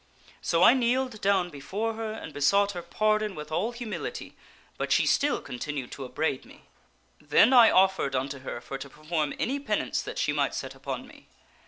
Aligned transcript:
So 0.41 0.63
I 0.63 0.73
kneeled 0.73 1.21
down 1.21 1.51
before 1.51 1.93
her 1.93 2.11
and 2.11 2.33
besought 2.33 2.71
her 2.71 2.81
pardon 2.81 3.35
with 3.35 3.51
all 3.51 3.71
humility, 3.71 4.35
but 4.75 4.91
she 4.91 5.05
still 5.05 5.39
continued 5.39 5.91
to 5.91 6.05
upbraid 6.05 6.43
me. 6.43 6.63
Then 7.21 7.53
I 7.53 7.69
offered 7.69 8.15
unto 8.15 8.39
her 8.39 8.61
for 8.61 8.79
to 8.79 8.89
perform 8.89 9.31
any 9.37 9.59
penance 9.59 10.01
that 10.01 10.17
she 10.17 10.33
might 10.33 10.55
set 10.55 10.73
upon 10.73 11.05
me. 11.05 11.27